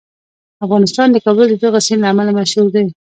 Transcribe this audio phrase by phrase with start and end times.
[0.65, 2.85] افغانستان د کابل د دغه سیند له امله مشهور دی.